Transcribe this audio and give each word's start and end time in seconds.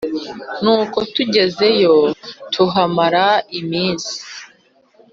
nuko 0.63 0.97
tugezeyo 1.13 1.95
tuhamara 2.53 3.25
iminsi 3.59 4.15